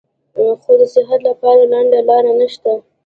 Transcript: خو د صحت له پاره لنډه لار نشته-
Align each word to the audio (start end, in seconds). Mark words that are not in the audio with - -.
خو 0.63 0.71
د 0.79 0.83
صحت 0.93 1.19
له 1.27 1.33
پاره 1.41 1.65
لنډه 1.73 1.99
لار 2.09 2.23
نشته- 2.39 2.71